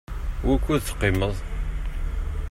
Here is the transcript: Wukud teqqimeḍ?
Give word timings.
Wukud 0.45 0.81
teqqimeḍ? 0.83 1.35